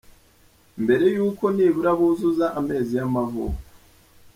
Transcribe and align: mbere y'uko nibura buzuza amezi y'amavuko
mbere 0.83 1.05
y'uko 1.15 1.43
nibura 1.55 1.91
buzuza 1.99 2.45
amezi 2.59 2.91
y'amavuko 2.99 3.59